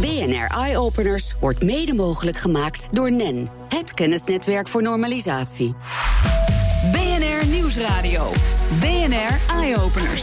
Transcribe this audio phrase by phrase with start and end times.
[0.00, 5.74] BNR Eye Openers wordt mede mogelijk gemaakt door NEN, het kennisnetwerk voor normalisatie.
[6.92, 8.32] BNR Nieuwsradio.
[8.80, 10.22] BNR Eye Openers.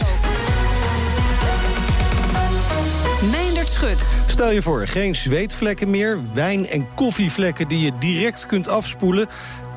[3.30, 4.16] Meindert Schut.
[4.26, 9.28] Stel je voor, geen zweetvlekken meer, wijn- en koffievlekken die je direct kunt afspoelen.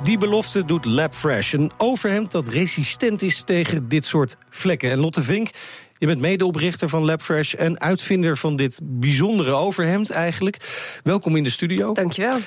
[0.03, 4.91] Die belofte doet LabFresh, een overhemd dat resistent is tegen dit soort vlekken.
[4.91, 5.49] En Lotte Vink,
[5.99, 10.57] je bent medeoprichter van LabFresh en uitvinder van dit bijzondere overhemd eigenlijk.
[11.03, 11.93] Welkom in de studio.
[11.93, 12.37] Dankjewel.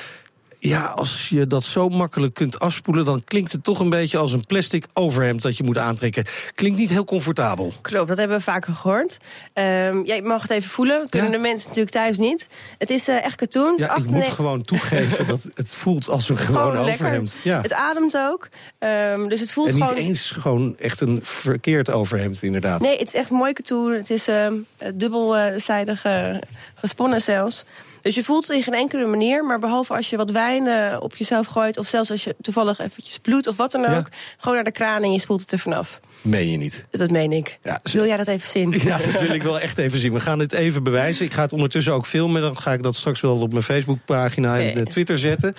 [0.65, 4.33] Ja, als je dat zo makkelijk kunt afspoelen, dan klinkt het toch een beetje als
[4.33, 6.25] een plastic overhemd dat je moet aantrekken.
[6.55, 7.73] Klinkt niet heel comfortabel.
[7.81, 9.17] Klopt, dat hebben we vaker gehoord.
[9.55, 10.99] Um, ja, je mag het even voelen.
[10.99, 11.37] Dat kunnen Ja?
[11.37, 12.49] de mensen natuurlijk thuis niet.
[12.79, 13.75] Het is eh, echt katoen.
[13.77, 17.39] Ja, ik moet 98 gewoon toegeven dat het voelt als een gewoon overhemd.
[17.45, 17.61] Ja.
[17.61, 18.49] Het ademt ook.
[18.79, 19.99] Ehm, dus het voelt En niet gewoon.
[19.99, 22.81] eens gewoon echt een verkeerd overhemd, inderdaad.
[22.81, 23.93] Nee, het is echt mooi katoen.
[23.93, 24.55] Het is ehm,
[24.95, 26.37] dubbelzijdig eh,
[26.75, 27.65] gesponnen zelfs.
[28.03, 29.45] Dus je voelt het in geen enkele manier.
[29.45, 31.79] Maar behalve als je wat wijn eh, op jezelf gooit.
[31.79, 33.97] Of zelfs als je toevallig eventjes bloed of wat dan Ja.
[33.99, 34.09] ook.
[34.37, 36.01] Gewoon naar de kraan en je spoelt het er vanaf.
[36.23, 36.85] Meen je niet.
[36.91, 37.59] Dat meen ik.
[37.63, 38.71] Ja, Wil jij dat even zien?
[38.85, 40.13] Ja, dat wil ik wel echt even zien.
[40.13, 41.25] We gaan dit even bewijzen.
[41.25, 42.43] Ik ga het ondertussen ook filmen.
[42.43, 44.79] Dan ga ik dat straks wel op mijn Facebookpagina en Oké.
[44.79, 45.55] eh, Twitter zetten.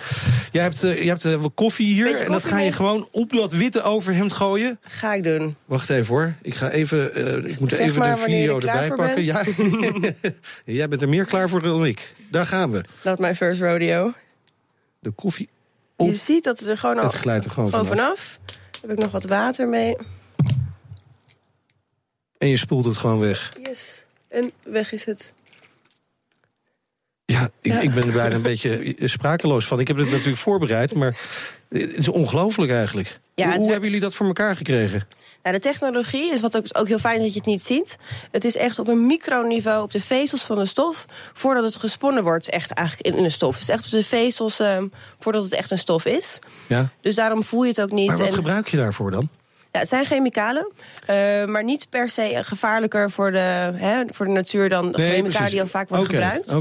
[0.52, 2.16] Jij hebt, eh, je hebt eh, koffie hier.
[2.20, 2.72] En dat ga je mee.
[2.72, 4.78] gewoon op dat witte overhemd gooien.
[4.82, 5.56] Ga ik doen.
[5.64, 6.34] Wacht even hoor.
[6.42, 7.16] Ik ga even,
[7.50, 9.24] ik moet Zeg even de video er erbij pakken.
[9.24, 9.44] Ja.
[10.64, 12.14] Jij bent er meer klaar voor dan ik.
[12.30, 12.84] Daar gaan we.
[13.04, 14.12] Not my first rodeo.
[15.00, 15.48] De koffie.
[15.96, 16.08] Op.
[16.08, 18.04] Je ziet dat het er gewoon al Het glijdt er gewoon, gewoon vanaf.
[18.06, 18.38] vanaf.
[18.80, 19.96] Heb ik nog wat water mee.
[22.44, 23.52] En je spoelt het gewoon weg.
[23.62, 24.04] Yes.
[24.28, 25.32] En weg is het.
[27.24, 27.80] Ja, ik, Ja.
[27.80, 29.80] ik ben er bijna een beetje sprakeloos van.
[29.80, 31.16] Ik heb het natuurlijk voorbereid, maar
[31.68, 33.18] het is ongelooflijk eigenlijk.
[33.34, 35.06] Ja, hoe hoe hebben jullie dat voor elkaar gekregen?
[35.42, 37.96] Nou, de technologie is wat ook, ook heel fijn dat je het niet ziet.
[38.30, 41.06] Het is echt op een microniveau op de vezels van de stof.
[41.32, 43.52] Voordat het gesponnen wordt, echt eigenlijk in, in de stof.
[43.52, 44.86] Het is echt op de vezels ehm,
[45.18, 46.38] voordat het echt een stof is.
[46.66, 46.88] Ja.
[47.00, 48.06] Dus daarom voel je het ook niet.
[48.06, 49.28] Maar wat En- gebruik je daarvoor dan?
[49.74, 50.70] Ja, het zijn chemicalen,
[51.06, 53.38] eh, maar niet per se gevaarlijker voor de,
[53.74, 55.50] hè, voor de natuur dan de Nee, chemicalen precies.
[55.50, 56.52] die al vaak worden gebruikt.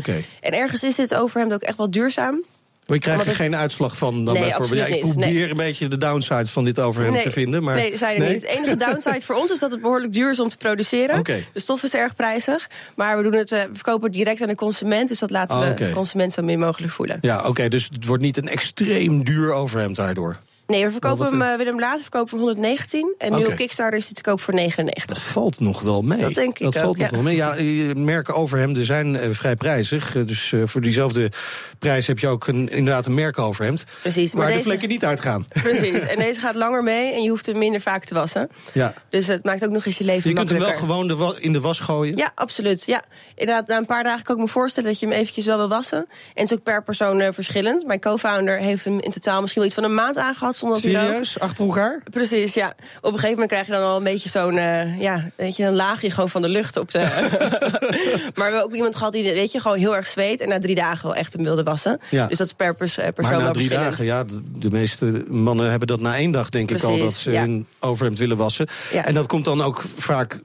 [0.42, 2.44] En ergens is dit overhemd ook echt wel duurzaam.
[2.88, 4.80] Maar je krijgt er het- geen uitslag van dan Nee, bijvoorbeeld.
[4.80, 5.14] Ja, ik niet.
[5.18, 7.64] probeer een beetje de downside van dit overhemd te vinden.
[7.64, 8.42] Maar nee, zijn er niet.
[8.42, 11.24] Het enige downside voor ons is dat het behoorlijk duur is om te produceren.
[11.24, 12.70] De stof is erg prijzig.
[12.96, 15.08] Maar we, doen het, eh, we verkopen het direct aan de consument.
[15.10, 17.18] Dus dat laten Ah, we de consument zo min mogelijk voelen.
[17.22, 20.38] Ja, oké, dus het wordt niet een extreem duur overhemd daardoor.
[20.68, 23.14] Nee, we verkopen hem, willen hem later verkopen voor 119.
[23.18, 25.18] En nu op Kickstarter is hij te koop voor 99.
[25.18, 26.20] Dat valt nog wel mee.
[26.22, 27.14] Dat denk ik Dat valt ook, nog ja.
[27.14, 27.36] wel mee.
[27.36, 27.56] Ja,
[27.96, 30.16] merken overhemden zijn eh, vrij prijzig.
[30.16, 31.32] Eh, Dus voor diezelfde
[31.80, 33.84] prijs heb je ook een, inderdaad een merkoverhemd.
[34.02, 35.46] Precies, Waar maar de deze- vlekken niet uitgaan.
[35.48, 36.00] Precies.
[36.14, 38.50] En deze gaat langer mee en je hoeft hem minder vaak te wassen.
[38.74, 38.94] Ja.
[39.10, 41.18] Dus het maakt ook nog eens je leven Je kunt hem wel makkelijker.
[41.18, 42.18] gewoon de in de was gooien.
[42.18, 42.84] Ja, absoluut.
[42.86, 43.04] Ja.
[43.36, 45.68] Inderdaad, na een paar dagen kan ik me voorstellen dat je hem eventjes wel wil
[45.68, 45.98] wassen.
[45.98, 47.86] En het is ook per persoon verschillend.
[47.86, 50.53] Mijn co-founder heeft hem in totaal misschien wel iets van een maand aangehad.
[50.56, 51.40] Zonder er Serieus?
[51.40, 52.02] Achter elkaar?
[52.12, 52.68] Precies, ja.
[52.98, 55.64] Op een gegeven moment krijg je dan al een beetje zo'n, eh, ja, weet je,
[55.64, 57.00] een laagje gewoon van de lucht op de.
[57.00, 60.60] maar we hebben ook iemand gehad die, weet je, gewoon heel erg zweet en na
[60.60, 62.00] drie dagen wel echt hem wilde wassen.
[62.10, 62.28] Ja.
[62.28, 64.26] Dus dat is per pers- eh, persoon Maar na drie dagen, ja,
[64.58, 67.42] de, meeste mannen hebben dat na één dag, denk ik al, dat ze ja.
[67.42, 68.68] hun overhemd willen wassen.
[68.92, 69.06] Ja.
[69.06, 70.40] En dat komt dan ook vaak,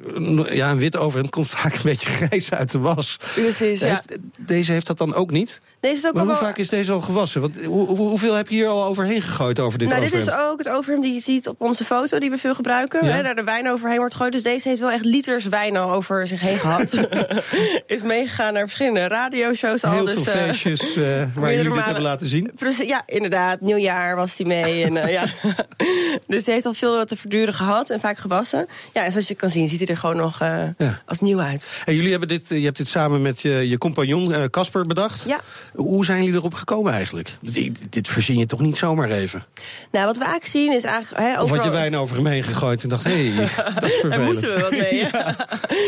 [0.50, 3.16] ja, een wit overhemd komt vaak een beetje grijs uit de was.
[3.34, 4.02] Precies, ja.
[4.36, 5.60] Deze heeft dat dan ook niet?
[5.80, 6.40] Deze is ook Maar hoe wel.
[6.40, 7.40] vaak is deze al gewassen?
[7.40, 10.30] Want hoe, hoe- hoeveel heb je hier al overheen gegooid over dit nou, dit is
[10.32, 13.06] ook het overhemd die je ziet op onze foto, die we veel gebruiken.
[13.06, 13.12] Ja.
[13.12, 14.32] Hè, daar de wijn overheen wordt gegooid.
[14.32, 16.92] Dus deze heeft wel echt liters wijn al over zich heen gehad.
[17.86, 19.92] is meegegaan naar verschillende radioshows al.
[19.92, 22.50] Heel dus, veel eh, feestjes eh, waar jullie dit hebben laten zien.
[22.56, 23.60] Precies, ja, inderdaad.
[23.60, 24.84] Nieuwjaar was hij mee.
[24.84, 25.24] En, eh, ja.
[26.26, 28.66] dus hij heeft al veel te verduren gehad en vaak gewassen.
[28.94, 30.38] Ja, en zoals je kan zien, ziet hij er gewoon nog
[30.78, 31.02] Ja.
[31.06, 31.82] als nieuw uit.
[31.84, 35.24] En jullie hebben dit, je hebt dit samen met je, je compagnon Casper bedacht.
[35.26, 35.40] Ja.
[35.74, 37.36] Hoe zijn jullie erop gekomen eigenlijk?
[37.40, 39.44] Dit, dit verzin je toch niet zomaar even?
[39.90, 41.22] Nou, wat we eigenlijk zien is eigenlijk...
[41.22, 43.84] Hè, Of had je overal- wijn over hem heen gegooid en dacht, hé, hey, dat
[43.84, 44.10] is vervelend.
[44.10, 45.04] Daar moeten we wat mee.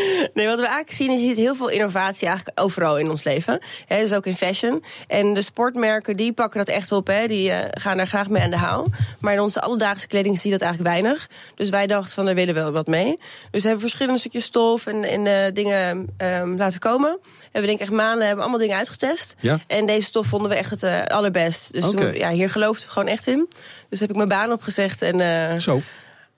[0.33, 3.23] nee, wat we eigenlijk zien is je ziet heel veel innovatie eigenlijk overal in ons
[3.23, 3.61] leven.
[3.85, 4.83] Hè, dus ook in fashion.
[5.07, 7.11] En de sportmerken die pakken dat echt op.
[7.27, 8.87] Die eh, gaan daar graag mee aan de haal.
[9.19, 11.29] Maar in onze alledaagse kleding zie je dat eigenlijk weinig.
[11.55, 13.17] Dus wij dachten van, daar willen we wel wat mee.
[13.51, 17.19] Dus we hebben verschillende stukjes stof en, en eh, dingen ehm, laten komen.
[17.41, 19.33] Hebben we denk ik echt maanden hebben allemaal dingen uitgetest.
[19.39, 19.59] Ja.
[19.71, 21.73] En deze stof vonden we echt het eh, allerbest.
[21.73, 23.47] Dus toen, ja, hier geloofden we gewoon echt in.
[23.89, 25.19] Dus heb ik mijn baan opgezegd en...
[25.21, 25.81] eh, Zo,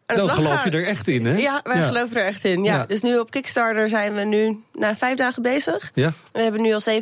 [0.06, 0.71] dan geloof gaan.
[0.71, 1.38] je er echt in, hè?
[1.38, 2.63] ja, wij geloven er echt in.
[2.63, 2.75] Ja.
[2.75, 2.85] Ja.
[2.85, 5.91] Dus nu op Kickstarter zijn we nu na vijf dagen bezig.
[5.94, 6.81] Ja, We hebben nu al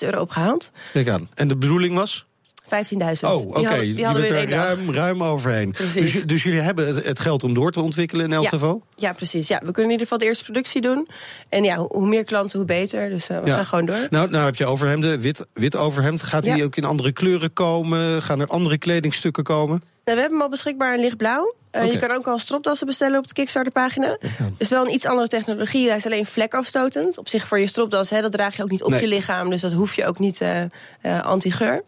[0.00, 0.72] euro opgehaald.
[0.92, 1.28] kijk aan.
[1.34, 2.26] En de bedoeling was?
[2.74, 3.20] 15.000.
[3.20, 3.60] Oh, oké.
[3.60, 5.74] Die die Je bent er ruim, ruim overheen.
[5.94, 8.48] Dus, dus jullie hebben het, het geld om door te ontwikkelen in elk Ja.
[8.48, 8.82] geval?
[8.96, 9.48] Ja, precies.
[9.48, 11.08] Ja, we kunnen in ieder geval de eerste productie doen.
[11.48, 13.08] En ja, hoe meer klanten, hoe beter.
[13.10, 13.54] Dus eh, we Ja.
[13.56, 14.06] gaan gewoon door.
[14.10, 16.22] Nou, nou heb je overhemden, wit, wit overhemd.
[16.22, 16.64] Gaat die Ja.
[16.64, 18.22] ook in andere kleuren komen?
[18.22, 19.82] Gaan er andere kledingstukken komen?
[20.04, 21.54] Nou, we hebben hem al beschikbaar in lichtblauw.
[21.70, 21.92] Eh.
[21.92, 24.16] Je kan ook al stropdassen bestellen op de Kickstarter-pagina.
[24.20, 25.88] Het is wel een iets andere technologie.
[25.88, 27.18] Hij is alleen vlekafstotend.
[27.18, 29.00] Op zich voor je stropdas, hè, dat draag je ook niet op Nee.
[29.00, 29.50] je lichaam.
[29.50, 31.82] Dus dat hoef je ook niet eh, anti-geur.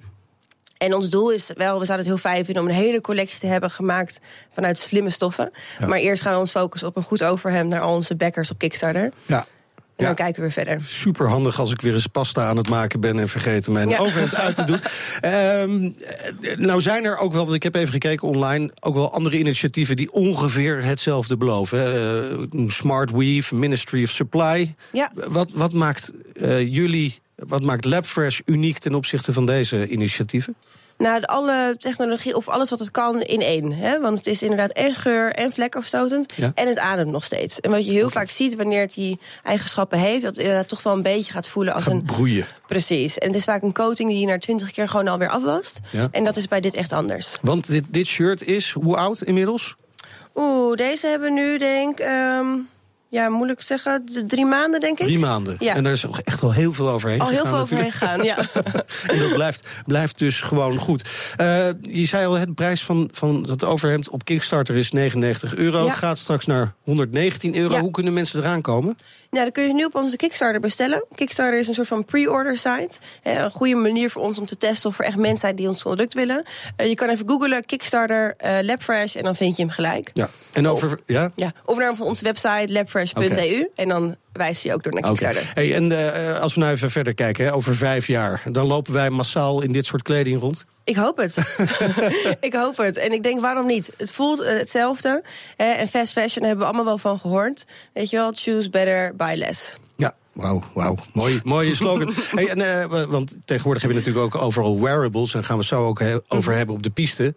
[0.82, 3.38] En ons doel is wel, we zouden het heel fijn vinden om een hele collectie
[3.40, 4.20] te hebben gemaakt
[4.50, 5.50] vanuit slimme stoffen.
[5.86, 8.58] Maar eerst gaan we ons focussen op een goed overhemd naar al onze backers op
[8.58, 9.02] Kickstarter.
[9.02, 9.44] En Ja.
[9.96, 10.06] Ja.
[10.06, 10.80] dan kijken we weer verder.
[10.84, 13.98] Super handig als ik weer eens pasta aan het maken ben en vergeten mijn Ja.
[13.98, 14.80] overhemd uit te doen.
[15.20, 15.84] Ehm,
[16.40, 19.38] eh, nou zijn er ook wel, want ik heb even gekeken online, ook wel andere
[19.38, 21.94] initiatieven die ongeveer hetzelfde beloven.
[21.94, 24.74] Eh, Smart Weave, Ministry of Supply.
[24.92, 25.10] Ja.
[25.14, 30.54] Wat, wat maakt eh, jullie, wat maakt LabFresh uniek ten opzichte van deze initiatieven?
[31.02, 33.72] Nou, alle technologie of alles wat het kan in één.
[33.72, 34.00] Hè?
[34.00, 36.32] Want het is inderdaad en geur en vlekafstotend.
[36.36, 36.52] Ja.
[36.54, 37.60] En het ademt nog steeds.
[37.60, 40.82] En wat je heel vaak ziet wanneer het die eigenschappen heeft, dat het inderdaad toch
[40.82, 42.02] wel een beetje gaat voelen als Gaat een.
[42.04, 42.46] broeien.
[42.66, 43.18] Precies.
[43.18, 45.80] En het is vaak een coating die je na twintig keer gewoon alweer afwast.
[45.90, 46.08] Ja.
[46.10, 47.36] En dat is bij dit echt anders.
[47.42, 49.76] Want dit, dit shirt is hoe oud inmiddels?
[50.34, 52.06] Oeh, deze hebben we nu, denk ik.
[52.06, 52.46] ehm,
[53.12, 54.04] ja, moeilijk zeggen.
[54.26, 55.06] Drie maanden, denk ik.
[55.06, 55.56] Drie maanden.
[55.58, 55.74] Ja.
[55.74, 58.36] En daar is echt wel heel veel overheen Al heel gegaan veel overheen gegaan, ja.
[59.12, 61.08] En dat blijft, blijft dus gewoon goed.
[61.36, 65.84] Eh, je zei al, het prijs van, van dat overhemd op Kickstarter is 99 euro.
[65.84, 65.92] Ja.
[65.92, 67.74] Gaat straks naar 119 euro.
[67.74, 67.80] Ja.
[67.80, 68.96] Hoe kunnen mensen eraan komen?
[69.32, 71.04] Nou, dan kun je nu op onze Kickstarter bestellen.
[71.14, 72.98] Kickstarter is een soort van pre-order site.
[73.22, 75.82] Een goede manier voor ons om te testen of er echt mensen zijn die ons
[75.82, 76.44] product willen.
[76.76, 80.10] Eh, je kan even googlen Kickstarter eh, LabFresh en dan vind je hem gelijk.
[80.12, 80.28] Ja.
[80.52, 80.98] En over.
[81.06, 81.32] Ja?
[81.36, 85.02] Ja, of naar onze website labfresh.eu en dan wijst hij ook door naar.
[85.02, 85.50] Kickstarter.
[85.54, 88.92] Hey, en eh, als we nou even verder kijken, hè, over vijf jaar, dan lopen
[88.92, 90.66] wij massaal in dit soort kleding rond.
[90.84, 91.36] Ik hoop het.
[92.40, 92.96] ik hoop het.
[92.96, 93.92] En ik denk, waarom niet?
[93.96, 95.22] Het voelt eh, hetzelfde.
[95.56, 97.64] Hè, en fast fashion hebben we allemaal wel van gehoord.
[97.92, 99.74] Weet je wel, choose better, buy less.
[100.32, 100.96] Wauw, wauw.
[101.12, 102.12] Mooi, mooie slogan.
[102.34, 105.34] hey, en, eh, want tegenwoordig hebben we natuurlijk ook overal wearables.
[105.34, 107.34] En gaan we het zo ook he- over hebben op de piste.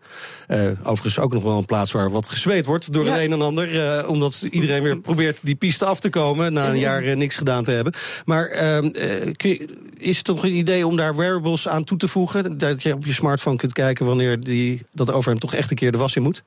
[0.47, 3.11] Eh, overigens ook nog wel een plaats waar wat gezweet wordt door Ja.
[3.11, 3.63] het een en ander.
[3.99, 7.63] eh, omdat iedereen weer probeert die piste af te komen na een jaar niks gedaan
[7.63, 7.93] te hebben.
[8.25, 12.07] Maar ehm, eh, je- is het toch een idee om daar wearables aan toe te
[12.07, 12.57] voegen?
[12.57, 15.91] Dat je op je smartphone kunt kijken wanneer die, dat overhemd toch echt een keer
[15.91, 16.43] de was in moet?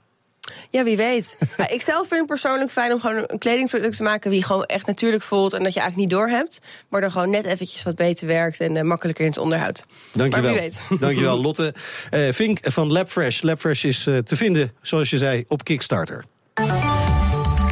[0.71, 1.37] Ja, wie weet.
[1.57, 4.31] Ja, ik zelf vind het persoonlijk fijn om gewoon een kledingproduct te maken...
[4.31, 6.61] die gewoon echt natuurlijk voelt en dat je eigenlijk niet door hebt...
[6.89, 9.87] maar dan gewoon net eventjes wat beter werkt en eh, makkelijker in het onderhoud.
[10.13, 10.51] Dankjewel.
[10.51, 10.81] Maar wie weet.
[11.01, 11.75] Dankjewel, Lotte
[12.11, 13.43] eh, Vink van LabFresh.
[13.43, 16.25] LabFresh is eh, te vinden, zoals je zei, op Kickstarter.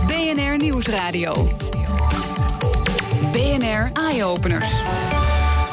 [0.06, 1.56] BNR Nieuwsradio.
[3.32, 5.06] BNR Eye Openers.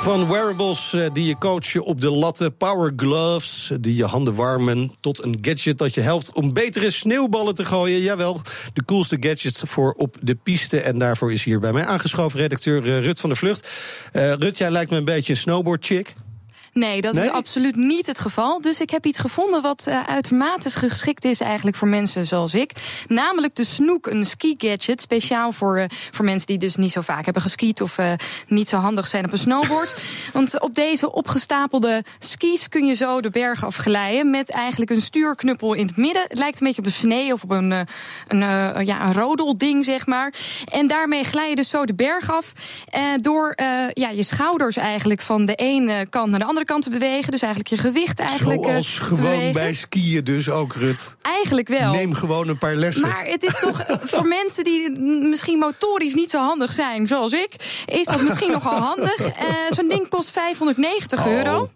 [0.03, 4.91] Van wearables eh, die je coachen op de latten, power gloves die je handen warmen,
[4.99, 8.01] tot een gadget dat je helpt om betere sneeuwballen te gooien.
[8.01, 8.41] Jawel,
[8.73, 10.81] de coolste gadgets voor op de piste.
[10.81, 13.69] En daarvoor is hier bij mij aangeschoven redacteur eh, Rut van der Vlucht.
[14.11, 16.13] Eh, Rut, jij lijkt me een beetje een snowboard chick.
[16.73, 17.25] Nee, dat Nee?
[17.25, 18.61] is absoluut niet het geval.
[18.61, 22.71] Dus ik heb iets gevonden wat eh, uitermate geschikt is eigenlijk voor mensen zoals ik.
[23.07, 25.01] Namelijk de Snoek, een ski-gadget.
[25.01, 27.81] Speciaal voor, eh, voor mensen die dus niet zo vaak hebben geskiet...
[27.81, 28.11] of eh,
[28.47, 30.01] niet zo handig zijn op een snowboard.
[30.33, 34.29] Want op deze opgestapelde skis kun je zo de berg afglijden...
[34.29, 36.25] met eigenlijk een stuurknuppel in het midden.
[36.27, 37.71] Het lijkt een beetje op een snee of op een,
[38.27, 40.33] een, eh, ja, een rodelding, zeg maar.
[40.71, 42.53] En daarmee glij je dus zo de berg af...
[43.21, 43.53] door
[43.93, 47.31] ja, je schouders eigenlijk van de ene kant naar de andere kant te bewegen.
[47.31, 49.53] Dus eigenlijk je gewicht eigenlijk eh, Zoals te gewoon bewegen.
[49.53, 51.15] bij skiën dus ook, Rut.
[51.21, 51.91] Eigenlijk wel.
[51.91, 53.07] Neem gewoon een paar lessen.
[53.07, 57.83] Maar het is toch voor mensen die misschien motorisch niet zo handig zijn, zoals ik,
[57.85, 59.19] is dat misschien nogal handig.
[59.19, 61.31] Eh, Zo'n ding kost 590 Oh.
[61.31, 61.71] euro.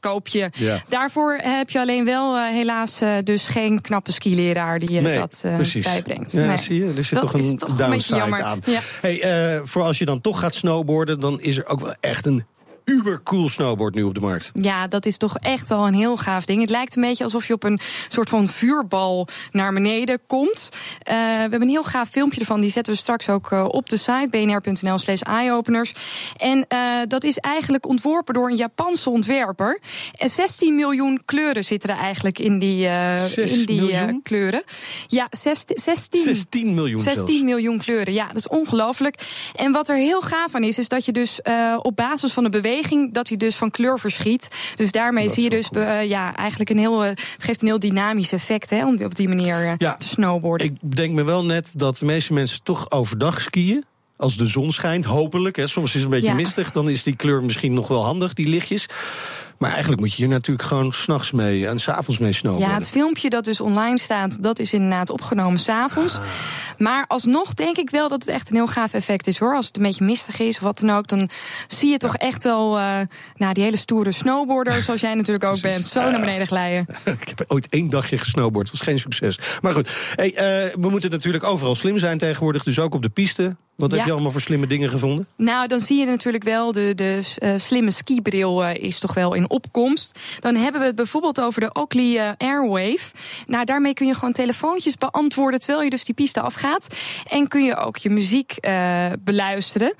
[0.00, 0.50] Koop je.
[0.54, 0.82] Ja.
[0.88, 5.18] Daarvoor heb je alleen wel eh, helaas eh, dus geen knappe skileraar die je Nee,
[5.18, 6.32] dat eh, bijbrengt.
[6.32, 6.56] Ja, Nee.
[6.56, 8.42] zie je, er zit Dat toch is een toch een beetje downside jammer.
[8.42, 8.60] aan.
[8.64, 8.80] Ja.
[9.00, 12.26] Hey, eh, voor als je dan toch gaat snowboarden, dan is er ook wel echt
[12.26, 12.44] een
[12.86, 14.50] ubercool snowboard nu op de markt.
[14.54, 16.60] Ja, dat is toch echt wel een heel gaaf ding.
[16.60, 20.68] Het lijkt een beetje alsof je op een soort van vuurbal naar beneden komt.
[21.02, 22.60] Eh, we hebben een heel gaaf filmpje ervan.
[22.60, 25.92] Die zetten we straks ook eh, op de site bnr.nl slash eyeopeners.
[26.36, 26.78] En eh,
[27.08, 29.80] dat is eigenlijk ontworpen door een Japanse ontwerper.
[30.12, 32.86] En 16 miljoen kleuren zitten er eigenlijk in die,
[33.34, 34.62] in die kleuren.
[35.06, 37.42] Ja, 16, 16 16 miljoen 16 zelfs.
[37.42, 39.26] miljoen kleuren, ja, dat is ongelooflijk.
[39.54, 41.40] En wat er heel gaaf aan is, is dat je dus
[41.82, 42.74] op basis van de beweging,
[43.12, 44.48] dat hij dus van kleur verschiet.
[44.76, 45.84] Dus daarmee zie je dus cool.
[45.84, 49.14] eh, ja, eigenlijk een heel, eh, het geeft een heel dynamisch effect, hè, om op
[49.14, 50.66] die manier eh, Ja, te snowboarden.
[50.66, 53.84] Ik denk me wel net dat de meeste mensen toch overdag skiën.
[54.16, 55.56] Als de zon schijnt, hopelijk.
[55.56, 55.66] Hè.
[55.66, 56.34] Soms is het een beetje Ja.
[56.34, 56.70] mistig.
[56.70, 58.86] Dan is die kleur misschien nog wel handig, die lichtjes.
[59.58, 62.68] Maar eigenlijk moet je hier natuurlijk gewoon s'nachts mee en s'avonds mee snowboarden.
[62.70, 66.14] Ja, het filmpje dat dus online staat, dat is inderdaad opgenomen s'avonds.
[66.14, 66.22] Ah.
[66.78, 69.54] Maar alsnog denk ik wel dat het echt een heel gaaf effect is hoor.
[69.54, 71.30] Als het een beetje mistig is of wat dan ook, dan
[71.68, 73.00] zie je toch echt wel uh,
[73.36, 76.86] nou, die hele stoere snowboarder, zoals jij natuurlijk ook bent, zo naar beneden glijden.
[77.20, 79.38] ik heb ooit één dagje gesnowboard, was geen succes.
[79.60, 83.08] Maar goed, hey, uh, we moeten natuurlijk overal slim zijn tegenwoordig, dus ook op de
[83.08, 83.56] piste.
[83.76, 85.26] Wat heb je allemaal voor slimme dingen gevonden?
[85.36, 89.34] Nou, dan zie je natuurlijk wel de, de uh, slimme skibril uh, is toch wel
[89.34, 90.18] in opkomst.
[90.40, 93.10] Dan hebben we het bijvoorbeeld over de Oakley uh, Airwave.
[93.46, 96.64] Nou, daarmee kun je gewoon telefoontjes beantwoorden terwijl je dus die piste afgaat.
[97.24, 98.54] En kun je ook je muziek
[99.20, 99.94] beluisteren.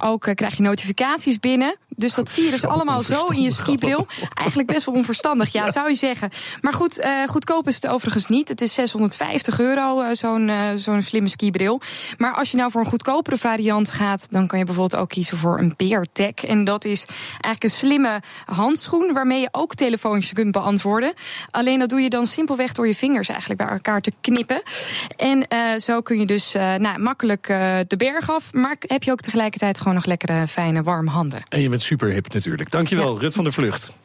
[0.00, 1.76] ook krijg je notificaties binnen.
[1.98, 4.06] Dus dat zie je dus allemaal zo in je skibril.
[4.34, 6.30] Eigenlijk best wel onverstandig, ja, zou je zeggen.
[6.60, 8.48] Maar goed, goedkoop is het overigens niet.
[8.48, 11.80] Het is 650 euro, zo'n zo'n slimme skibril.
[12.16, 15.08] Maar als je nou voor een goed goedkopere variant gaat, dan kan je bijvoorbeeld ook
[15.08, 16.34] kiezen voor een Beartech.
[16.34, 21.12] En dat is eigenlijk een slimme handschoen waarmee je ook telefoontjes kunt beantwoorden.
[21.50, 24.62] Alleen dat doe je dan simpelweg door je vingers eigenlijk bij elkaar te knippen.
[25.16, 29.02] En uh, zo kun je dus uh, nou, makkelijk uh, de berg af, maar heb
[29.02, 31.42] je ook tegelijkertijd gewoon nog lekkere, fijne, warme handen.
[31.48, 32.70] En je bent super hip natuurlijk.
[32.70, 33.20] Dankjewel, ja.
[33.20, 33.92] Rut van der Vlucht.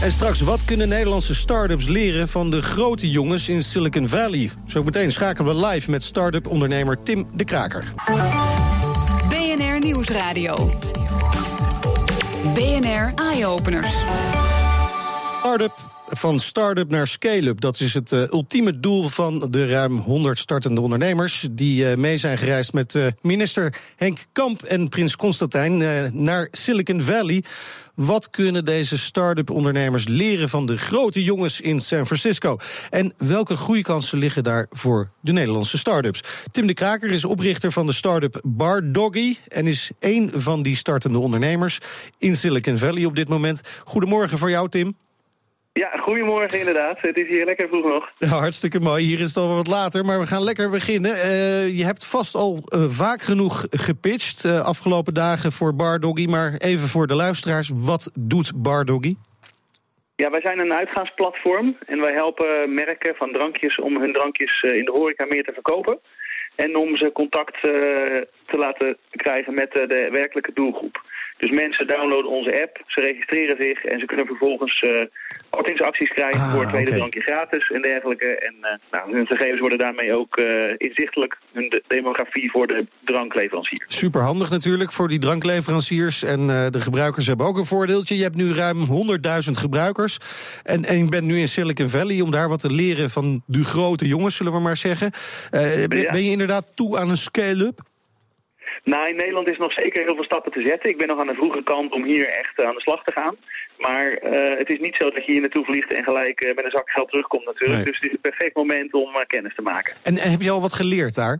[0.00, 4.50] En straks, wat kunnen Nederlandse start-ups leren van de grote jongens in Silicon Valley?
[4.66, 7.92] Zo meteen schakelen we live met start-up ondernemer Tim de Kraker.
[9.28, 10.78] BNR Nieuwsradio.
[12.54, 13.94] BNR Eye Openers.
[15.40, 17.60] Start-up van start-up naar scale-up.
[17.60, 21.48] Dat is het uh, ultieme doel van de ruim 100 startende ondernemers...
[21.50, 25.76] die uh, mee zijn gereisd met uh, minister Henk Kamp en prins Constantijn
[26.22, 27.44] naar Silicon Valley.
[27.94, 32.56] Wat kunnen deze start-up ondernemers leren van de grote jongens in San Francisco?
[32.90, 36.20] En welke groeikansen liggen daar voor de Nederlandse start-ups?
[36.50, 38.82] Tim de Kraker is oprichter van de start-up Bar
[39.48, 41.78] en is één van die startende ondernemers
[42.18, 43.60] in Silicon Valley op dit moment.
[43.84, 44.96] Goedemorgen voor jou, Tim.
[45.82, 47.00] Ja, goedemorgen inderdaad.
[47.00, 48.10] Het is hier lekker vroeg nog.
[48.18, 49.04] Ja, hartstikke mooi.
[49.04, 51.10] Hier is het al wat later, maar we gaan lekker beginnen.
[51.10, 56.26] Uh, je hebt vast al uh, vaak genoeg gepitcht uh, afgelopen dagen voor Bar Doggy.
[56.26, 59.14] Maar even voor de luisteraars, wat doet Bar Doggy?
[60.14, 64.84] Ja, wij zijn een uitgaansplatform en wij helpen merken van drankjes om hun drankjes in
[64.84, 65.98] de horeca meer te verkopen.
[66.54, 71.04] En om ze contact te laten krijgen met de werkelijke doelgroep.
[71.36, 75.02] Dus mensen downloaden onze app, ze registreren zich en ze kunnen vervolgens uh,
[75.50, 76.98] kortingsacties krijgen ah, voor het tweede okay.
[76.98, 78.38] drankje gratis en dergelijke.
[78.38, 82.86] En uh, nou, hun gegevens worden daarmee ook uh, inzichtelijk, hun de demografie voor de
[83.04, 83.84] drankleverancier.
[83.88, 88.16] Superhandig natuurlijk voor die drankleveranciers en de gebruikers hebben ook een voordeeltje.
[88.16, 90.18] Je hebt nu ruim 100.000 gebruikers
[90.62, 93.64] en, en je bent nu in Silicon Valley om daar wat te leren van de
[93.64, 95.10] grote jongens, zullen we maar zeggen.
[95.50, 97.80] ben, ben je inderdaad toe aan een scale-up?
[98.92, 100.90] Nou, in Nederland is nog zeker heel veel stappen te zetten.
[100.90, 103.36] Ik ben nog aan de vroege kant om hier echt aan de slag te gaan.
[103.78, 106.64] Maar uh, het is niet zo dat je hier naartoe vliegt en gelijk uh, met
[106.64, 107.78] een zak geld terugkomt natuurlijk.
[107.78, 107.84] Nee.
[107.84, 109.94] Dus het is een perfect moment om uh, kennis te maken.
[110.02, 111.38] En, en, heb je al wat geleerd daar?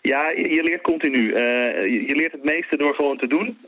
[0.00, 1.34] Ja, je, je leert continu.
[1.34, 3.58] Je, je, leert het meeste door gewoon te doen.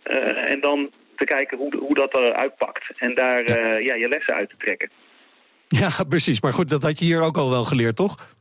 [0.54, 2.84] en dan te kijken hoe, hoe dat uitpakt.
[2.96, 3.76] En daar ja.
[3.78, 3.94] ja.
[3.94, 4.90] je lessen uit te trekken.
[5.68, 6.40] Ja, precies.
[6.40, 8.33] Maar goed, dat had je hier ook al wel geleerd, toch?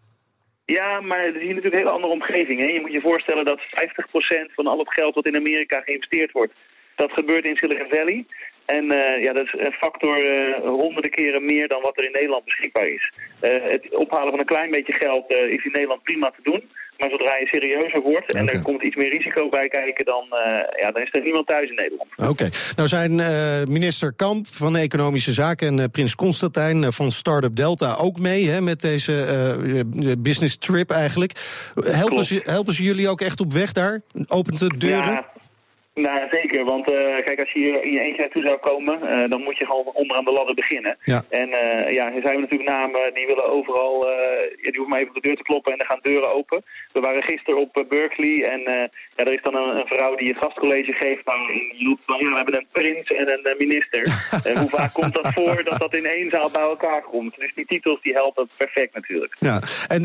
[0.65, 2.59] Ja, maar het is hier natuurlijk een hele andere omgeving.
[2.59, 2.65] Hè?
[2.65, 6.53] Je moet je voorstellen dat 50% van al het geld wat in Amerika geïnvesteerd wordt,
[6.95, 8.25] dat gebeurt in Silicon Valley.
[8.65, 12.11] En uh, ja, dat is een factor uh, honderden keren meer dan wat er in
[12.11, 13.11] Nederland beschikbaar is.
[13.41, 16.69] Uh, het ophalen van een klein beetje geld is in Nederland prima te doen.
[16.97, 18.55] Maar zodra je serieuzer wordt en okay.
[18.55, 20.05] er komt iets meer risico bij kijken...
[20.05, 20.25] dan,
[20.79, 22.09] ja, dan is er niemand thuis in Nederland.
[22.15, 22.29] Oké.
[22.29, 22.49] Okay.
[22.75, 23.15] Nou zijn
[23.71, 28.47] minister Kamp van Economische Zaken en prins Constantijn van Startup Delta ook mee...
[28.47, 31.31] Hè, met deze business trip eigenlijk.
[31.75, 34.01] Helpen ze, helpen ze jullie ook echt op weg daar?
[34.27, 35.11] Opent de deuren?
[35.11, 35.32] Ja.
[35.93, 36.65] Nou, zeker.
[36.65, 36.95] Want uh,
[37.25, 39.91] kijk, als je hier in je eentje naartoe zou komen, uh, dan moet je gewoon
[39.93, 40.97] onderaan de ladder beginnen.
[41.03, 41.23] Ja.
[41.29, 44.07] En uh, ja, er zijn natuurlijk namen die willen overal,
[44.63, 46.63] ja, die hoeven maar even op de deur te kloppen en dan gaan deuren open.
[46.93, 48.61] We waren gisteren op Berkeley en
[49.15, 51.39] ja, er is dan een, een, vrouw die een gastcollege geeft nou,
[52.05, 54.01] van ja, we hebben een prins en een minister.
[54.61, 57.35] hoe vaak komt dat voor dat dat in één zaal bij elkaar komt?
[57.37, 59.35] Dus die titels die helpen perfect natuurlijk.
[59.39, 60.01] Ja, en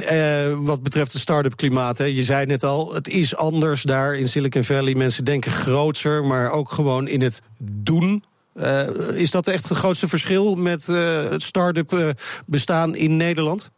[0.65, 4.29] wat betreft het start-up klimaat, hè, je zei net al, het is anders daar in
[4.29, 4.95] Silicon Valley.
[4.95, 8.25] Mensen denken groot grootser, maar ook gewoon in het doen.
[8.57, 12.09] Uh, is dat echt het grootste verschil met uh, het start-up uh,
[12.47, 13.71] bestaan in Nederland?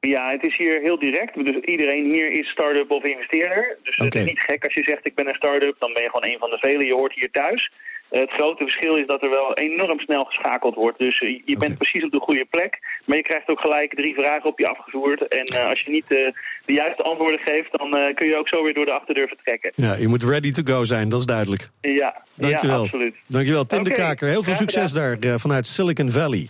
[0.00, 1.34] Ja, het is hier heel direct.
[1.34, 3.78] Dus iedereen hier is start-up of investeerder.
[3.82, 4.06] Dus okay.
[4.06, 6.28] het is niet gek als je zegt ik ben een start-up, dan ben je gewoon
[6.30, 6.86] een van de velen.
[6.86, 7.72] Je hoort hier thuis.
[8.20, 10.98] Het grote verschil is dat er wel enorm snel geschakeld wordt.
[10.98, 12.78] Dus je bent precies op de goede plek.
[13.04, 15.28] Maar je krijgt ook gelijk drie vragen op je afgevoerd.
[15.28, 16.32] En als je niet de
[16.66, 19.72] juiste antwoorden geeft, dan kun je ook zo weer door de achterdeur vertrekken.
[19.74, 21.68] Ja, je moet ready to go zijn, dat is duidelijk.
[21.80, 22.76] Ja, Dankjewel.
[22.76, 23.16] ja absoluut.
[23.26, 24.28] Dankjewel, Tim de Kaker.
[24.28, 26.48] Heel veel succes daar vanuit Silicon Valley.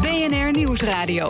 [0.00, 1.26] BNR Nieuwsradio.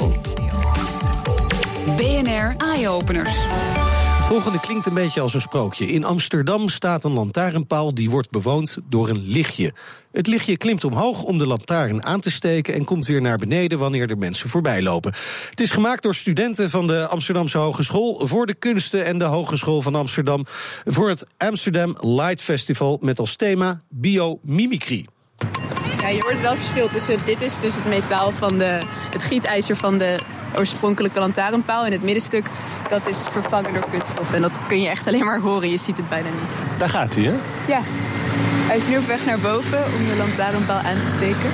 [1.97, 3.45] BNR Eye-Openers.
[3.45, 3.92] Het
[4.25, 5.87] volgende klinkt een beetje als een sprookje.
[5.87, 9.73] In Amsterdam staat een lantaarnpaal die wordt bewoond door een lichtje.
[10.13, 13.79] Het lichtje klimt omhoog om de lantaarn aan te steken en komt weer naar beneden
[13.79, 15.13] wanneer er mensen voorbij lopen.
[15.51, 19.83] Het is gemaakt door studenten van de Amsterdamse Hogeschool voor de Kunsten en de Hogeschool
[19.83, 20.45] van Amsterdam
[20.85, 25.07] voor het Amsterdam Light Festival met als thema biomimicry.
[26.01, 29.77] Ja, je hoort wel verschil tussen dit is dus het metaal van de, het gietijzer
[29.77, 30.19] van de
[30.59, 31.85] oorspronkelijke lantaarnpaal.
[31.85, 32.47] En het middenstuk
[32.89, 34.33] dat is vervangen door kunststof.
[34.33, 36.79] En dat kun je echt alleen maar horen, je ziet het bijna niet.
[36.79, 37.35] Daar gaat hij, hè?
[37.67, 37.81] Ja.
[38.67, 41.51] Hij is nu op weg naar boven om de lantaarnpaal aan te steken.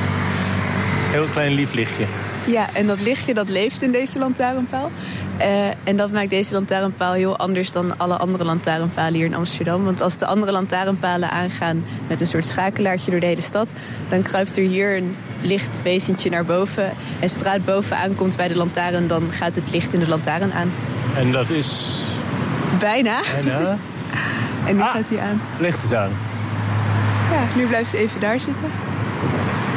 [1.10, 2.04] Heel klein lief lichtje.
[2.46, 4.90] Ja, en dat lichtje dat leeft in deze lantaarnpaal.
[5.40, 9.84] Uh, en dat maakt deze lantaarnpaal heel anders dan alle andere lantaarnpalen hier in Amsterdam.
[9.84, 13.72] Want als de andere lantaarnpalen aangaan met een soort schakelaartje door de hele stad...
[14.08, 16.92] dan kruipt er hier een licht wezentje naar boven.
[17.20, 19.06] En zodra het boven aankomt bij de lantaarn...
[19.06, 20.72] dan gaat het licht in de lantaarn aan.
[21.16, 21.98] En dat is...
[22.78, 23.20] Bijna.
[23.42, 23.76] Bijna.
[24.66, 25.40] en nu ah, gaat hij aan.
[25.58, 26.10] Licht is aan.
[27.30, 28.70] Ja, nu blijft ze even daar zitten.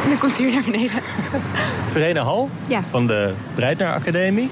[0.04, 1.02] En dan komt hij weer naar beneden.
[1.90, 2.84] Verena Hal ja.
[2.90, 4.50] van de Breitner Academie.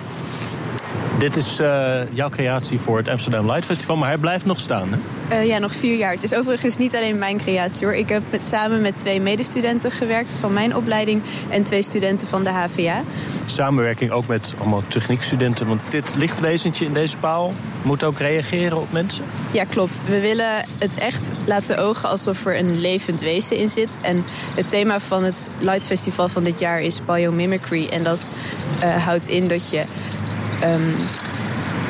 [1.19, 4.89] Dit is uh, jouw creatie voor het Amsterdam Light Festival, maar hij blijft nog staan,
[4.91, 4.97] hè?
[5.37, 6.13] Uh, ja, nog vier jaar.
[6.13, 7.95] Het is overigens niet alleen mijn creatie, hoor.
[7.95, 11.21] Ik heb met, samen met twee medestudenten gewerkt van mijn opleiding...
[11.49, 13.01] en twee studenten van de HVA.
[13.45, 15.67] Samenwerking ook met allemaal techniekstudenten.
[15.67, 19.23] Want dit lichtwezentje in deze paal moet ook reageren op mensen?
[19.51, 20.05] Ja, klopt.
[20.07, 23.89] We willen het echt laten ogen alsof er een levend wezen in zit.
[24.01, 27.87] En het thema van het Light Festival van dit jaar is biomimicry.
[27.91, 28.29] En dat
[28.83, 29.83] uh, houdt in dat je
[30.61, 31.28] Um,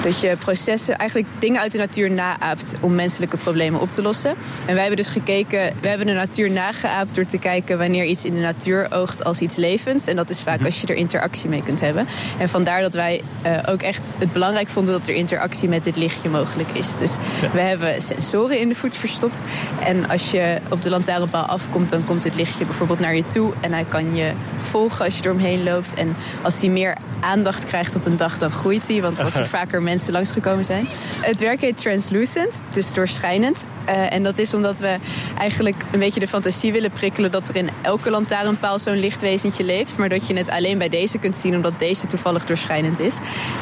[0.02, 4.30] dat je processen, eigenlijk dingen uit de natuur naaapt om menselijke problemen op te lossen.
[4.66, 8.26] En wij hebben dus gekeken, we hebben de natuur nageaapt door te kijken wanneer iets
[8.26, 10.08] in de natuur oogt als iets levends.
[10.08, 10.66] En dat is vaak mhm.
[10.66, 12.08] als je er interactie mee kunt hebben.
[12.38, 15.96] En vandaar dat wij uh, ook echt het belangrijk vonden dat er interactie met dit
[15.96, 16.98] lichtje mogelijk is.
[16.98, 17.18] Dus
[17.54, 19.44] we hebben sensoren in de voet verstopt.
[19.84, 23.54] En als je op de lantaarnpaal afkomt, dan komt dit lichtje bijvoorbeeld naar je toe.
[23.62, 25.94] En hij kan je volgen als je eromheen loopt.
[25.94, 29.02] En als hij meer aandacht krijgt op een dag, dan groeit hij.
[29.02, 30.88] Want als er vaker mensen langsgekomen zijn.
[31.22, 33.66] Het werk heet Translucent, dus doorschijnend.
[33.90, 34.98] Uh, en dat is omdat we
[35.38, 39.98] eigenlijk een beetje de fantasie willen prikkelen dat er in elke lantaarnpaal zo'n lichtwezentje leeft.
[39.98, 43.18] Maar dat je het alleen bij deze kunt zien omdat deze toevallig doorschijnend is.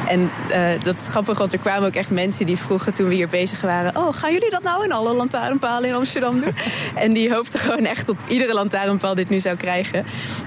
[0.08, 3.14] En uh, dat is grappig, want er kwamen ook echt mensen die vroegen toen we
[3.14, 6.54] hier bezig waren: Oh, gaan jullie dat nou in alle lantaarnpalen in Amsterdam doen?
[7.04, 10.04] en die hoopten gewoon echt dat iedere lantaarnpaal dit nu zou krijgen.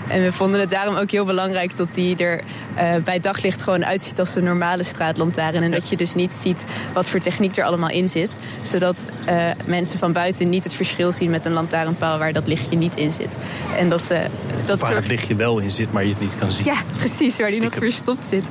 [0.07, 2.43] En we vonden het daarom ook heel belangrijk dat die er
[2.77, 5.63] uh, bij daglicht gewoon uitziet als een normale straatlantaarn.
[5.63, 8.35] En dat je dus niet ziet wat voor techniek er allemaal in zit.
[8.61, 12.77] Zodat uh, mensen van buiten niet het verschil zien met een lantaarnpaal waar dat lichtje
[12.77, 13.37] niet in zit.
[13.77, 14.19] En dat, uh,
[14.65, 16.65] dat waar het lichtje wel in zit, maar je het niet kan zien.
[16.65, 18.49] Ja, precies, waar die nog verstopt zit.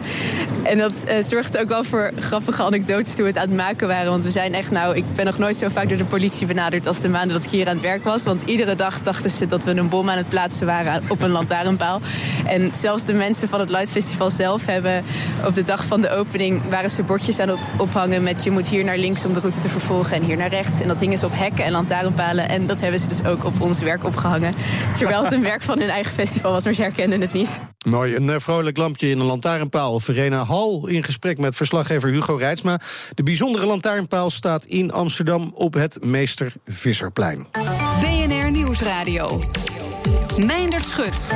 [0.63, 3.89] En dat uh, zorgt ook wel voor grappige anekdotes toen we het aan het maken
[3.89, 4.11] waren.
[4.11, 6.87] Want we zijn echt, nou, ik ben nog nooit zo vaak door de politie benaderd
[6.87, 8.25] als de maanden dat ik hier aan het werk was.
[8.25, 11.31] Want iedere dag dachten ze dat we een bom aan het plaatsen waren op een
[11.31, 12.01] lantaarnpaal.
[12.47, 15.05] En zelfs de mensen van het Light Festival zelf hebben
[15.47, 18.69] op de dag van de opening waren ze bordjes aan op, ophangen met je moet
[18.69, 20.81] hier naar links om de route te vervolgen en hier naar rechts.
[20.81, 22.49] En dat hingen ze op hekken en lantaarnpalen.
[22.49, 24.55] En dat hebben ze dus ook op ons werk opgehangen.
[24.97, 27.61] Terwijl het een werk van hun eigen festival was, maar ze herkenden het niet.
[27.87, 30.01] Mooi, een eh, vrolijk lampje in een lantaarnpaal.
[30.01, 32.81] Verena Hal in gesprek met verslaggever Hugo Reitsma.
[33.15, 37.47] De bijzondere lantaarnpaal staat in Amsterdam op het Meester Visserplein.
[38.01, 39.41] BNR Nieuwsradio.
[40.39, 41.31] Meindert Schut.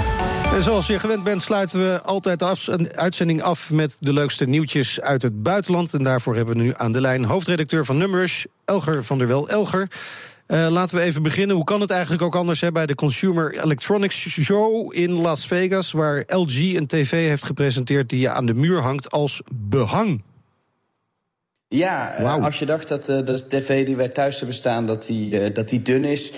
[0.55, 5.01] En zoals je gewend bent, sluiten we altijd de uitzending af met de leukste nieuwtjes
[5.01, 5.95] uit het buitenland.
[5.95, 9.49] En daarvoor hebben we nu aan de lijn hoofdredacteur van Numbers, Elger van der Wel.
[9.49, 9.89] Elger.
[10.49, 11.57] Uh, laten we even beginnen.
[11.57, 15.93] Hoe kan het eigenlijk ook anders hè, bij de Consumer Electronics Show in Las Vegas,
[15.93, 20.23] waar LG een tv heeft gepresenteerd die je aan de muur hangt als behang?
[21.69, 25.07] Ja, eh, als je dacht dat uh, de tv die wij thuis hebben staan, dat
[25.07, 26.33] die, dat die dun is.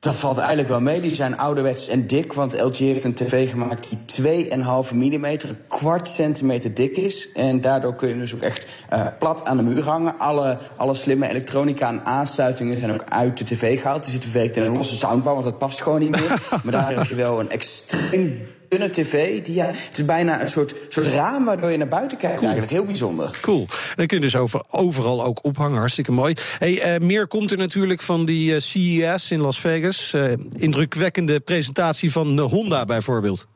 [0.00, 1.00] Dat valt eigenlijk wel mee.
[1.00, 2.32] Die zijn ouderwets en dik.
[2.32, 7.32] Want LG heeft een tv gemaakt die 2,5 mm, een kwart centimeter dik is.
[7.32, 10.18] En daardoor kun je dus ook echt uh, plat aan de muur hangen.
[10.18, 14.02] Alle, alle slimme elektronica en aansluitingen zijn ook uit de tv gehaald.
[14.02, 16.42] Dus die tv in een losse soundbar, want dat past gewoon niet meer.
[16.62, 19.42] maar daar heb je wel een extreem dunne tv.
[19.42, 22.42] Die, ja, het is bijna een soort, soort raam waardoor je naar buiten kijkt.
[22.42, 23.38] Eigenlijk heel bijzonder.
[23.40, 23.60] Cool.
[23.60, 25.78] En dan kun je dus over, overal ook ophangen.
[25.78, 26.34] Hartstikke mooi.
[26.58, 30.12] Hey, uh, meer komt er natuurlijk van die uh, CES in Las Vegas.
[30.12, 33.46] Uh, indrukwekkende presentatie van Honda bijvoorbeeld.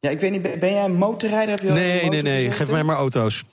[0.00, 1.50] Ja, ik weet niet, ben jij een motorrijder?
[1.50, 2.50] Heb je nee, nee, nee.
[2.50, 3.44] Geef mij maar auto's.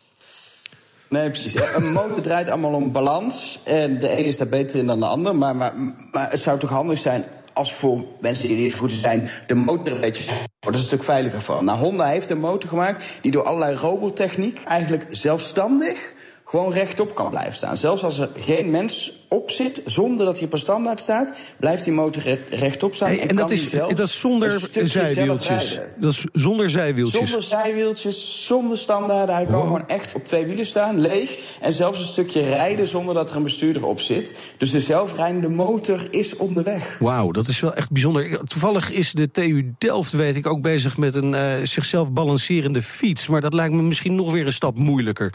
[1.09, 1.75] Nee, precies.
[1.75, 3.59] Een motor draait allemaal om balans.
[3.63, 5.35] En de ene is daar beter in dan de ander.
[5.35, 5.73] Maar, maar,
[6.11, 9.91] maar het zou toch handig zijn als voor mensen die niet goed zijn, de motor
[9.91, 11.65] een beetje wordt er een stuk veiliger van.
[11.65, 16.13] Nou, Honda heeft een motor gemaakt die door allerlei robottechniek eigenlijk zelfstandig
[16.53, 17.77] gewoon rechtop kan blijven staan.
[17.77, 21.83] Zelfs als er geen mens op zit, zonder dat hij op een standaard staat, blijft
[21.83, 23.07] die motor rechtop staan.
[23.07, 24.51] Hey, en, en dat, is, dat is zonder
[24.83, 25.79] zijwieltjes.
[25.97, 27.29] Dat is zonder zijwieltjes.
[27.29, 29.35] Zonder zijwieltjes, zonder standaarden.
[29.35, 31.39] Hij kan gewoon echt op twee wielen staan, leeg.
[31.61, 34.53] En zelfs een stukje rijden zonder dat er een bestuurder op zit.
[34.57, 36.97] Dus de zelfrijdende motor is onderweg.
[36.99, 38.43] Wauw, dat is wel echt bijzonder.
[38.43, 43.27] Toevallig is de TU Delft, weet ik, ook bezig met een uh, zichzelf balancerende fiets.
[43.27, 45.33] Maar dat lijkt me misschien nog weer een stap moeilijker.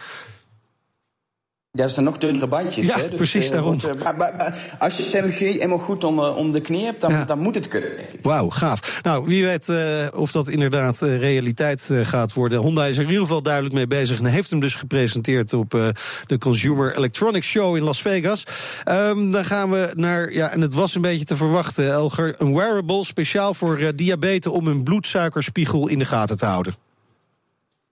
[1.70, 2.86] Ja, dat zijn nog dunnere bandjes.
[2.86, 3.08] Ja, hè?
[3.08, 3.80] Dus, precies uh, daarom.
[3.80, 7.00] Wordt, uh, maar, maar, maar, als je technologie eenmaal goed onder, om de knie hebt,
[7.00, 7.24] dan, ja.
[7.24, 7.90] dan moet het kunnen.
[8.22, 9.00] Wauw, gaaf.
[9.02, 12.58] Nou, wie weet uh, of dat inderdaad realiteit gaat worden.
[12.58, 15.70] Honda is er in ieder geval duidelijk mee bezig en heeft hem dus gepresenteerd op
[16.26, 18.44] de Consumer Electronics Show in Las Vegas.
[18.88, 22.54] Um, dan gaan we naar, ja, en het was een beetje te verwachten, Elger, een
[22.54, 26.87] wearable speciaal voor diabetes om een bloedsuikerspiegel in de gaten te houden.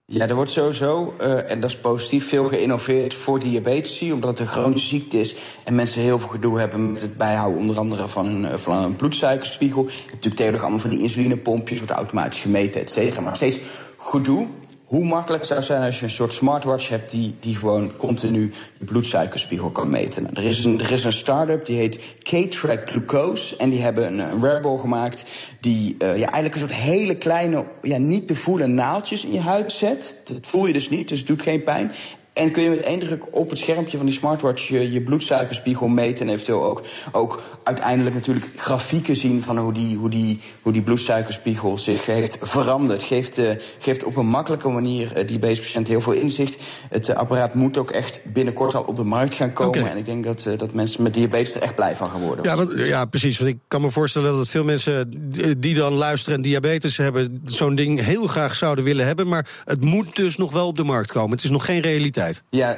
[0.09, 4.39] Ja, er wordt sowieso, uh, en dat is positief, veel geïnnoveerd voor diabetes, omdat het
[4.39, 8.07] een chronische ziekte is en mensen heel veel gedoe hebben met het bijhouden, onder andere
[8.07, 9.83] van een, van bloedsuikerspiegel.
[9.83, 13.21] Je hebt natuurlijk tegenwoordig allemaal van die insulinepompjes, wordt automatisch gemeten, et cetera.
[13.21, 13.59] Maar steeds
[13.97, 14.47] gedoe.
[14.87, 18.53] Hoe makkelijk zou het zijn als je een soort smartwatch hebt die, die gewoon continu
[18.79, 20.23] je bloedsuikerspiegel kan meten?
[20.23, 23.57] Nou, er is een, er is een start-up die heet K-Track Glucose.
[23.57, 25.25] En die hebben een, wearable gemaakt
[25.59, 29.39] die uh, ja, eigenlijk een soort hele kleine, ja, niet te voelen naaldjes in je
[29.39, 30.17] huid zet.
[30.23, 31.91] Dat voel je dus niet, dus het doet geen pijn.
[32.37, 35.87] En kun je met één druk op het schermpje van die smartwatch je, je bloedsuikerspiegel
[35.87, 36.27] meten.
[36.27, 40.81] En eventueel ook, ook uiteindelijk natuurlijk grafieken zien van hoe die, hoe die, hoe die
[40.81, 43.03] bloedsuikerspiegel zich heeft veranderd.
[43.03, 46.63] Geeft, uh, geeft op een makkelijke manier uh, die patiënt heel veel inzicht.
[46.89, 49.79] Het uh, apparaat moet ook echt binnenkort al op de markt gaan komen.
[49.79, 49.91] Okay.
[49.91, 52.45] En ik denk dat, dat mensen met diabetes er echt blij van gaan worden.
[52.45, 53.37] Ja, want, ja, precies.
[53.37, 55.09] Want ik kan me voorstellen dat veel mensen
[55.57, 59.27] die dan luisteren en diabetes hebben, zo'n ding heel graag zouden willen hebben.
[59.27, 61.31] Maar het moet dus nog wel op de markt komen.
[61.31, 62.26] Het is nog geen realiteit.
[62.49, 62.77] Ja,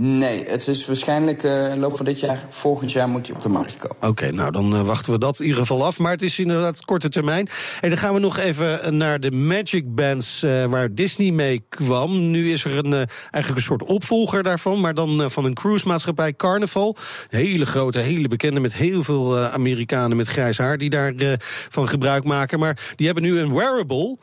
[0.00, 3.34] Nee, het is waarschijnlijk uh, in de loop van dit jaar, volgend jaar moet je
[3.34, 3.96] op de markt komen.
[3.96, 5.98] Oké, okay, nou dan uh, wachten we dat in ieder geval af.
[5.98, 7.48] Maar het is inderdaad korte termijn.
[7.80, 12.30] En dan gaan we nog even naar de Magic Bands uh, waar Disney mee kwam.
[12.30, 16.96] Nu is er een, eigenlijk een soort opvolger daarvan, maar dan van een cruisemaatschappij Carnival.
[17.30, 21.88] Een hele grote, hele bekende met heel veel Amerikanen met grijs haar die daarvan van
[21.88, 22.58] gebruik maken.
[22.58, 24.18] Maar die hebben nu een wearable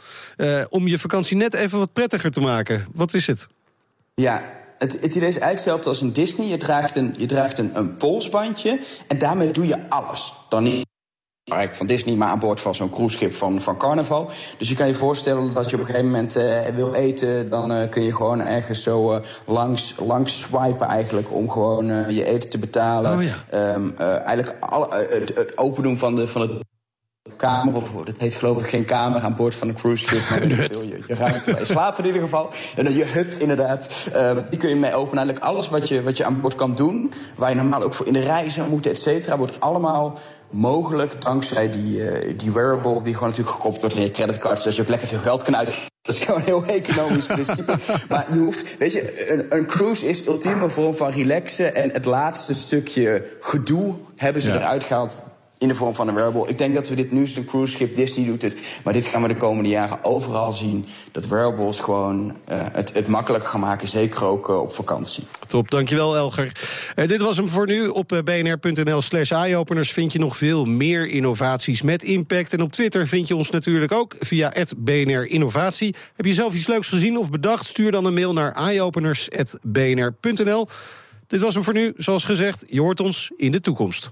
[0.70, 2.86] om je vakantie net even wat prettiger te maken.
[2.94, 3.48] Wat is het?
[4.14, 4.44] Ja,
[4.78, 6.48] het, het, idee is eigenlijk hetzelfde als een Disney.
[6.48, 10.34] Je draagt een, je draagt een, een polsbandje en daarmee doe je alles.
[10.50, 10.92] Dan niet
[11.72, 14.30] van Disney, maar aan boord van zo'n cruiseschip van, van Carnival.
[14.58, 17.50] Dus je kan je voorstellen dat je op een gegeven moment uh, wil eten...
[17.50, 21.34] dan uh, kun je gewoon ergens zo uh, langs, langs swipen eigenlijk...
[21.34, 23.18] om gewoon je eten te betalen.
[23.18, 23.74] Oh, ja.
[23.74, 26.52] um, eigenlijk alle, het, het open doen van, de, van het
[27.36, 30.30] kamer, of dat heet geloof ik geen kamer aan boord van een cruise ship.
[30.30, 30.82] Maar een hut.
[30.82, 32.50] Je, je ruimte bij slapen in ieder geval.
[32.76, 33.90] En je hut inderdaad.
[34.16, 35.18] Uh, die kun je mee openen.
[35.18, 38.08] Eigenlijk alles wat je, wat je aan boord kan doen, waar je normaal ook voor
[38.08, 40.18] in de rij zou moeten, et cetera, wordt allemaal
[40.54, 44.76] mogelijk dankzij die, uh, die wearable die gewoon natuurlijk gekoppeld wordt aan je creditcard, zodat
[44.76, 45.74] je ook lekker veel geld kan uit.
[46.02, 47.76] Dat is gewoon een heel economisch principe.
[48.10, 51.76] maar je hoeft, weet je, een, een cruise is ultieme vorm van relaxen.
[51.76, 54.56] En het laatste stukje gedoe hebben ze ja.
[54.56, 55.22] eruit gehaald
[55.64, 56.48] in de vorm van een wearable.
[56.48, 58.80] Ik denk dat we dit nu is cruise schip, Disney doet het.
[58.84, 60.86] Maar dit gaan we de komende jaren overal zien.
[61.12, 62.34] Dat wearables gewoon uh,
[62.72, 65.24] het, het makkelijk gaan maken, zeker ook uh, op vakantie.
[65.48, 66.52] Top, dankjewel Elger.
[66.96, 67.88] Uh, dit was hem voor nu.
[67.88, 72.54] Op bnr.nl slash eyeopeners vind je nog veel meer innovaties met impact.
[72.54, 75.96] En op Twitter vind je ons natuurlijk ook via BNR Innovatie.
[76.16, 77.66] Heb je zelf iets leuks gezien of bedacht?
[77.66, 80.68] Stuur dan een mail naar eyeopeners.bnr.nl.
[81.34, 81.94] Dit was hem voor nu.
[81.98, 84.12] Zoals gezegd, je hoort ons in de toekomst.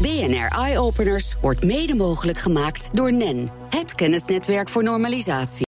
[0.00, 5.64] BNR Eye Openers wordt mede mogelijk gemaakt door NEN, het kennisnetwerk voor normalisatie.